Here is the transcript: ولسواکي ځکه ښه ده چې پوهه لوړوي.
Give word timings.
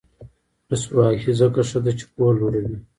ولسواکي 0.67 1.31
ځکه 1.39 1.61
ښه 1.69 1.79
ده 1.85 1.91
چې 1.97 2.05
پوهه 2.13 2.31
لوړوي. 2.37 2.77